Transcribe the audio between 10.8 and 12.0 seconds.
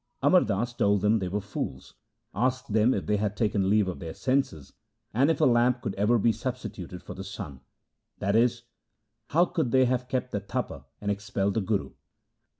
and expelled the Guru